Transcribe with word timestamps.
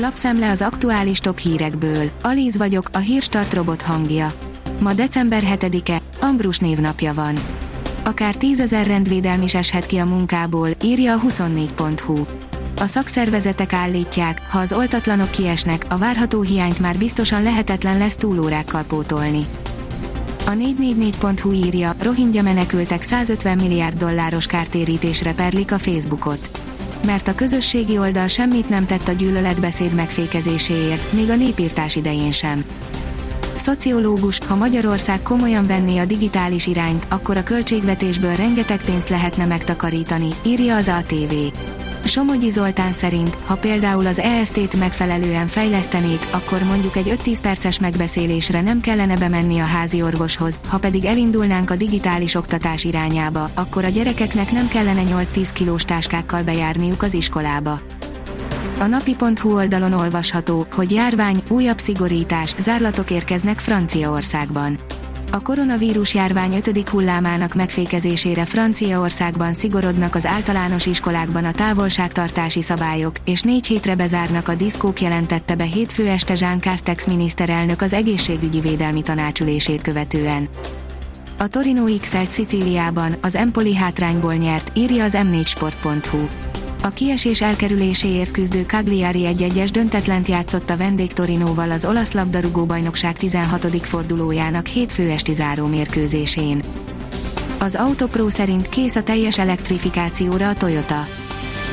Lapszemle 0.00 0.50
az 0.50 0.62
aktuális 0.62 1.18
top 1.18 1.38
hírekből. 1.38 2.10
Alíz 2.22 2.56
vagyok, 2.56 2.88
a 2.92 2.98
hírstart 2.98 3.54
robot 3.54 3.82
hangja. 3.82 4.32
Ma 4.80 4.92
december 4.92 5.42
7-e, 5.46 5.98
Ambrus 6.20 6.58
névnapja 6.58 7.14
van. 7.14 7.38
Akár 8.04 8.34
tízezer 8.34 8.86
rendvédelm 8.86 9.42
is 9.42 9.54
eshet 9.54 9.86
ki 9.86 9.96
a 9.96 10.04
munkából, 10.04 10.68
írja 10.82 11.14
a 11.14 11.20
24.hu. 11.20 12.24
A 12.76 12.86
szakszervezetek 12.86 13.72
állítják, 13.72 14.50
ha 14.50 14.58
az 14.58 14.72
oltatlanok 14.72 15.30
kiesnek, 15.30 15.86
a 15.88 15.96
várható 15.96 16.40
hiányt 16.40 16.78
már 16.78 16.96
biztosan 16.96 17.42
lehetetlen 17.42 17.98
lesz 17.98 18.16
túlórákkal 18.16 18.82
pótolni. 18.82 19.46
A 20.46 20.50
444.hu 20.50 21.52
írja, 21.52 21.94
rohingya 22.02 22.42
menekültek 22.42 23.02
150 23.02 23.56
milliárd 23.56 23.96
dolláros 23.96 24.46
kártérítésre 24.46 25.34
perlik 25.34 25.72
a 25.72 25.78
Facebookot. 25.78 26.67
Mert 27.08 27.28
a 27.28 27.34
közösségi 27.34 27.98
oldal 27.98 28.26
semmit 28.26 28.68
nem 28.68 28.86
tett 28.86 29.08
a 29.08 29.12
gyűlöletbeszéd 29.12 29.94
megfékezéséért, 29.94 31.12
még 31.12 31.30
a 31.30 31.36
népírtás 31.36 31.96
idején 31.96 32.32
sem. 32.32 32.64
Szociológus, 33.56 34.38
ha 34.46 34.54
Magyarország 34.54 35.22
komolyan 35.22 35.66
venné 35.66 35.98
a 35.98 36.04
digitális 36.04 36.66
irányt, 36.66 37.06
akkor 37.10 37.36
a 37.36 37.42
költségvetésből 37.42 38.36
rengeteg 38.36 38.84
pénzt 38.84 39.08
lehetne 39.08 39.44
megtakarítani, 39.44 40.28
írja 40.44 40.76
az 40.76 40.88
ATV. 40.88 41.34
Somogyi 42.08 42.50
Zoltán 42.50 42.92
szerint, 42.92 43.38
ha 43.44 43.54
például 43.54 44.06
az 44.06 44.18
EST-t 44.18 44.76
megfelelően 44.76 45.46
fejlesztenék, 45.46 46.26
akkor 46.30 46.62
mondjuk 46.62 46.96
egy 46.96 47.18
5-10 47.24 47.38
perces 47.42 47.78
megbeszélésre 47.78 48.60
nem 48.60 48.80
kellene 48.80 49.16
bemenni 49.16 49.58
a 49.58 49.64
házi 49.64 50.02
orvoshoz, 50.02 50.60
ha 50.68 50.78
pedig 50.78 51.04
elindulnánk 51.04 51.70
a 51.70 51.76
digitális 51.76 52.34
oktatás 52.34 52.84
irányába, 52.84 53.50
akkor 53.54 53.84
a 53.84 53.88
gyerekeknek 53.88 54.52
nem 54.52 54.68
kellene 54.68 55.02
8-10 55.04 55.50
kilós 55.52 55.84
táskákkal 55.84 56.42
bejárniuk 56.42 57.02
az 57.02 57.14
iskolába. 57.14 57.80
A 58.78 58.86
napi.hu 58.86 59.54
oldalon 59.54 59.92
olvasható, 59.92 60.66
hogy 60.74 60.90
járvány, 60.90 61.42
újabb 61.48 61.78
szigorítás, 61.78 62.54
zárlatok 62.58 63.10
érkeznek 63.10 63.58
Franciaországban. 63.58 64.78
A 65.30 65.40
koronavírus 65.42 66.14
járvány 66.14 66.54
5. 66.54 66.88
hullámának 66.88 67.54
megfékezésére 67.54 68.44
Franciaországban 68.44 69.54
szigorodnak 69.54 70.14
az 70.14 70.26
általános 70.26 70.86
iskolákban 70.86 71.44
a 71.44 71.52
távolságtartási 71.52 72.62
szabályok, 72.62 73.16
és 73.24 73.42
négy 73.42 73.66
hétre 73.66 73.94
bezárnak 73.94 74.48
a 74.48 74.54
diszkók 74.54 75.00
jelentette 75.00 75.54
be 75.54 75.64
hétfő 75.64 76.08
este 76.08 76.34
Jean 76.36 76.60
Castex 76.60 77.06
miniszterelnök 77.06 77.82
az 77.82 77.92
egészségügyi 77.92 78.60
védelmi 78.60 79.02
tanácsülését 79.02 79.82
követően. 79.82 80.48
A 81.38 81.46
Torino 81.46 81.84
x 82.00 82.16
Szicíliában, 82.28 83.14
az 83.20 83.34
Empoli 83.34 83.76
hátrányból 83.76 84.34
nyert, 84.34 84.78
írja 84.78 85.04
az 85.04 85.16
m4sport.hu. 85.16 86.47
A 86.88 86.90
kiesés 86.90 87.42
elkerüléséért 87.42 88.30
küzdő 88.30 88.64
Cagliari 88.66 89.26
egy-egyes 89.26 89.70
döntetlent 89.70 90.28
játszott 90.28 90.70
a 90.70 90.76
vendég 90.76 91.12
Torinóval 91.12 91.70
az 91.70 91.84
olasz 91.84 92.12
labdarúgó 92.12 92.64
bajnokság 92.64 93.16
16. 93.16 93.86
fordulójának 93.86 94.66
hétfő 94.66 95.10
esti 95.10 95.32
záró 95.32 95.66
mérkőzésén. 95.66 96.62
Az 97.58 97.74
Autopro 97.74 98.28
szerint 98.28 98.68
kész 98.68 98.96
a 98.96 99.02
teljes 99.02 99.38
elektrifikációra 99.38 100.48
a 100.48 100.54
Toyota. 100.54 101.06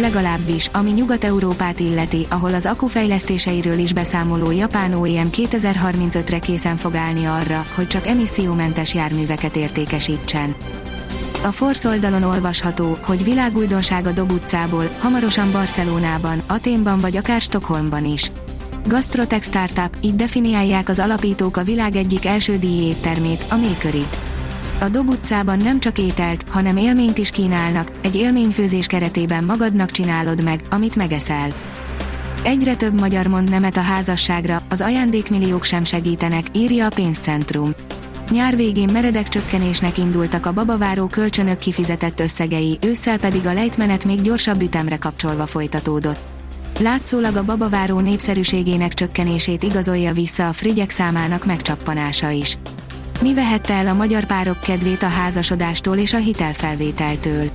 Legalábbis, 0.00 0.66
ami 0.72 0.90
Nyugat-Európát 0.90 1.80
illeti, 1.80 2.26
ahol 2.28 2.54
az 2.54 2.66
akku 2.66 2.86
fejlesztéseiről 2.86 3.78
is 3.78 3.92
beszámoló 3.92 4.50
japán 4.50 4.94
OEM 4.94 5.28
2035-re 5.32 6.38
készen 6.38 6.76
fog 6.76 6.94
állni 6.94 7.24
arra, 7.24 7.66
hogy 7.74 7.86
csak 7.86 8.06
emissziómentes 8.06 8.94
járműveket 8.94 9.56
értékesítsen. 9.56 10.54
A 11.44 11.52
Force 11.52 11.88
oldalon 11.88 12.22
olvasható, 12.22 12.98
hogy 13.02 13.24
világújdonság 13.24 14.06
a 14.06 14.12
Dob 14.12 14.32
utcából, 14.32 14.90
hamarosan 14.98 15.52
Barcelonában, 15.52 16.42
Aténban 16.46 16.98
vagy 16.98 17.16
akár 17.16 17.40
Stockholmban 17.40 18.04
is. 18.04 18.30
Gastrotech 18.86 19.42
Startup, 19.42 19.96
így 20.00 20.16
definiálják 20.16 20.88
az 20.88 20.98
alapítók 20.98 21.56
a 21.56 21.62
világ 21.62 21.96
egyik 21.96 22.26
első 22.26 22.58
éttermét, 22.62 23.44
a 23.50 23.56
Makerit. 23.56 24.16
A 24.80 24.88
Dob 24.88 25.08
utcában 25.08 25.58
nem 25.58 25.80
csak 25.80 25.98
ételt, 25.98 26.44
hanem 26.48 26.76
élményt 26.76 27.18
is 27.18 27.30
kínálnak, 27.30 27.92
egy 28.02 28.16
élményfőzés 28.16 28.86
keretében 28.86 29.44
magadnak 29.44 29.90
csinálod 29.90 30.42
meg, 30.42 30.60
amit 30.70 30.96
megeszel. 30.96 31.52
Egyre 32.42 32.74
több 32.74 33.00
magyar 33.00 33.26
mond 33.26 33.50
nemet 33.50 33.76
a 33.76 33.80
házasságra, 33.80 34.62
az 34.68 34.80
ajándékmilliók 34.80 35.64
sem 35.64 35.84
segítenek, 35.84 36.46
írja 36.52 36.86
a 36.86 36.92
pénzcentrum. 36.94 37.74
Nyár 38.30 38.56
végén 38.56 38.88
meredek 38.92 39.28
csökkenésnek 39.28 39.98
indultak 39.98 40.46
a 40.46 40.52
babaváró 40.52 41.06
kölcsönök 41.06 41.58
kifizetett 41.58 42.20
összegei, 42.20 42.78
ősszel 42.80 43.18
pedig 43.18 43.46
a 43.46 43.52
lejtmenet 43.52 44.04
még 44.04 44.20
gyorsabb 44.20 44.62
ütemre 44.62 44.96
kapcsolva 44.96 45.46
folytatódott. 45.46 46.30
Látszólag 46.80 47.36
a 47.36 47.44
babaváró 47.44 48.00
népszerűségének 48.00 48.94
csökkenését 48.94 49.62
igazolja 49.62 50.12
vissza 50.12 50.48
a 50.48 50.52
frigyek 50.52 50.90
számának 50.90 51.46
megcsappanása 51.46 52.30
is. 52.30 52.58
Mi 53.20 53.34
vehette 53.34 53.74
el 53.74 53.86
a 53.86 53.94
magyar 53.94 54.24
párok 54.24 54.60
kedvét 54.60 55.02
a 55.02 55.08
házasodástól 55.08 55.96
és 55.96 56.12
a 56.12 56.18
hitelfelvételtől? 56.18 57.50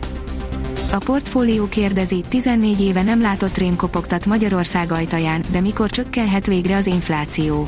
A 0.91 0.97
portfólió 0.97 1.67
kérdezi, 1.69 2.23
14 2.27 2.81
éve 2.81 3.03
nem 3.03 3.21
látott 3.21 3.57
rém 3.57 3.75
kopogtat 3.75 4.25
Magyarország 4.25 4.91
ajtaján, 4.91 5.43
de 5.51 5.61
mikor 5.61 5.89
csökkenhet 5.89 6.47
végre 6.47 6.75
az 6.75 6.85
infláció? 6.85 7.67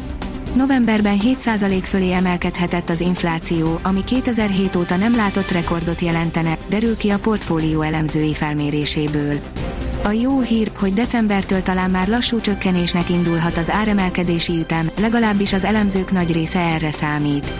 Novemberben 0.55 1.17
7% 1.17 1.79
fölé 1.83 2.11
emelkedhetett 2.11 2.89
az 2.89 2.99
infláció, 2.99 3.79
ami 3.83 4.03
2007 4.03 4.75
óta 4.75 4.95
nem 4.95 5.15
látott 5.15 5.51
rekordot 5.51 6.01
jelentene, 6.01 6.57
derül 6.69 6.97
ki 6.97 7.09
a 7.09 7.19
portfólió 7.19 7.81
elemzői 7.81 8.33
felméréséből. 8.33 9.39
A 10.03 10.09
jó 10.09 10.39
hír, 10.41 10.71
hogy 10.79 10.93
decembertől 10.93 11.61
talán 11.61 11.89
már 11.89 12.07
lassú 12.07 12.39
csökkenésnek 12.39 13.09
indulhat 13.09 13.57
az 13.57 13.69
áremelkedési 13.69 14.57
ütem, 14.57 14.89
legalábbis 14.99 15.53
az 15.53 15.63
elemzők 15.63 16.11
nagy 16.11 16.31
része 16.31 16.59
erre 16.59 16.91
számít. 16.91 17.53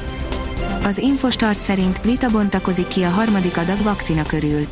Az 0.83 0.97
Infostart 0.97 1.61
szerint 1.61 2.01
vita 2.01 2.29
bontakozik 2.29 2.87
ki 2.87 3.03
a 3.03 3.09
harmadik 3.09 3.57
adag 3.57 3.83
vakcina 3.83 4.23
körül. 4.23 4.67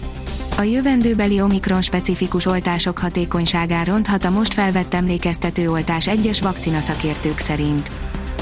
A 0.58 0.64
jövendőbeli 0.64 1.42
Omikron 1.42 1.82
specifikus 1.82 2.46
oltások 2.46 2.98
hatékonyságán 2.98 3.86
ronthat 3.86 4.26
a 4.26 4.30
most 4.30 4.54
felvett 4.54 4.94
emlékeztető 4.94 5.70
oltás 5.70 6.08
egyes 6.08 6.42
vakcina 6.42 6.80
szakértők 6.80 7.38
szerint. 7.38 7.92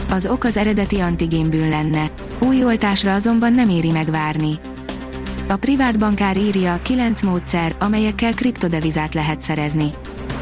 Az 0.09 0.25
ok 0.25 0.43
az 0.43 0.57
eredeti 0.57 0.99
antigénbűn 0.99 1.69
lenne. 1.69 2.05
Új 2.39 2.63
oltásra 2.63 3.13
azonban 3.13 3.53
nem 3.53 3.69
éri 3.69 3.91
megvárni. 3.91 4.51
A 5.47 5.55
privát 5.55 5.99
bankár 5.99 6.37
írja 6.37 6.79
9 6.81 7.21
módszer, 7.21 7.75
amelyekkel 7.79 8.33
kriptodevizát 8.33 9.13
lehet 9.13 9.41
szerezni. 9.41 9.89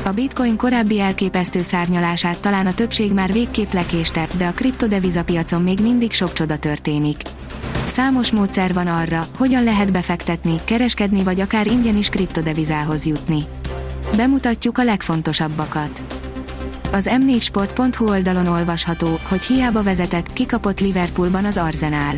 A 0.03 0.12
bitcoin 0.12 0.57
korábbi 0.57 1.00
elképesztő 1.00 1.62
szárnyalását 1.62 2.39
talán 2.39 2.66
a 2.66 2.73
többség 2.73 3.13
már 3.13 3.31
végképp 3.31 3.72
lekéste, 3.72 4.28
de 4.38 4.47
a 4.47 4.51
kriptodeviza 4.51 5.23
piacon 5.23 5.62
még 5.62 5.79
mindig 5.79 6.12
sok 6.12 6.33
csoda 6.33 6.57
történik. 6.57 7.17
Számos 7.94 8.31
módszer 8.31 8.74
van 8.74 8.88
arra, 8.88 9.26
hogyan 9.38 9.64
lehet 9.64 9.92
befektetni, 9.92 10.62
kereskedni 10.64 11.24
vagy 11.24 11.40
akár 11.40 11.68
ingyen 11.68 11.98
is 11.98 12.09
kriptodevizához 12.09 13.06
jutni. 13.06 13.44
Bemutatjuk 14.16 14.78
a 14.78 14.84
legfontosabbakat. 14.84 16.04
Az 16.92 17.09
m4sport.hu 17.12 18.09
oldalon 18.09 18.48
olvasható, 18.48 19.20
hogy 19.30 19.46
hiába 19.46 19.84
vezetett, 19.84 20.34
kikapott 20.34 20.80
Liverpoolban 20.80 21.46
az 21.46 21.58
Arsenal. 21.58 22.16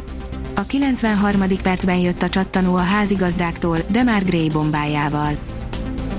A 0.55 0.61
93. 0.61 1.41
percben 1.63 1.97
jött 1.97 2.21
a 2.21 2.29
csattanó 2.29 2.75
a 2.75 2.79
házigazdáktól, 2.79 3.77
de 3.87 4.03
már 4.03 4.25
Gray 4.25 4.49
bombájával. 4.49 5.37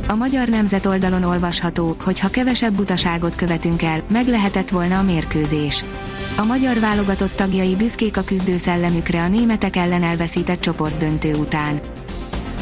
A 0.09 0.15
Magyar 0.15 0.49
Nemzet 0.49 0.87
oldalon 0.87 1.23
olvasható, 1.23 1.97
hogy 2.05 2.21
ha 2.21 2.29
kevesebb 2.29 2.75
butaságot 2.75 3.35
követünk 3.35 3.83
el, 3.83 4.03
meg 4.09 4.27
lehetett 4.27 4.69
volna 4.69 4.99
a 4.99 5.03
mérkőzés. 5.03 5.85
A 6.37 6.45
magyar 6.45 6.81
válogatott 6.81 7.37
tagjai 7.37 7.77
büszkék 7.77 8.17
a 8.17 8.23
küzdő 8.23 8.57
szellemükre 8.57 9.23
a 9.23 9.29
németek 9.29 9.77
ellen 9.77 10.03
elveszített 10.03 10.61
csoportdöntő 10.61 11.35
után. 11.35 11.81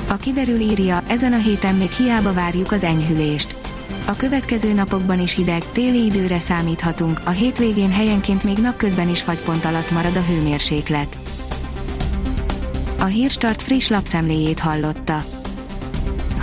A 0.08 0.16
kiderül 0.16 0.60
írja, 0.60 1.02
ezen 1.06 1.32
a 1.32 1.38
héten 1.38 1.74
még 1.74 1.90
hiába 1.90 2.32
várjuk 2.32 2.72
az 2.72 2.84
enyhülést. 2.84 3.56
A 4.06 4.16
következő 4.16 4.72
napokban 4.72 5.20
is 5.20 5.34
hideg, 5.34 5.62
téli 5.72 6.04
időre 6.04 6.38
számíthatunk, 6.38 7.20
a 7.24 7.30
hétvégén 7.30 7.92
helyenként 7.92 8.44
még 8.44 8.58
napközben 8.58 9.08
is 9.08 9.22
fagypont 9.22 9.64
alatt 9.64 9.90
marad 9.90 10.16
a 10.16 10.22
hőmérséklet. 10.22 11.18
A 12.98 13.04
Hírstart 13.04 13.62
friss 13.62 13.88
lapszemléjét 13.88 14.58
hallotta. 14.58 15.24